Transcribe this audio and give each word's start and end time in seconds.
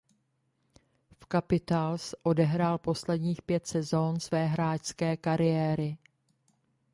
V 1.19 1.25
Capitals 1.31 2.15
odehrál 2.23 2.77
posledních 2.77 3.41
pět 3.41 3.67
sezón 3.67 4.19
své 4.19 4.45
hráčské 4.47 5.17
kariéry. 5.17 5.97